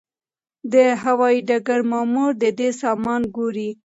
[0.73, 3.69] د هوايي ډګر مامور د ده سامان ګوري.